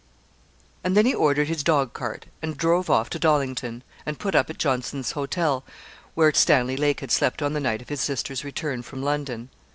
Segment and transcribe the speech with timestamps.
[0.83, 4.49] And then he ordered his dog cart, and drove off to Dollington, and put up
[4.49, 5.63] at Johnson's Hotel,
[6.15, 9.49] where Stanley Lake had slept on the night of his sister's return from London.